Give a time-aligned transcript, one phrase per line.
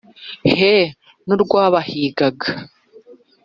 [0.57, 0.73] he
[1.25, 2.47] n'urwabahigaga!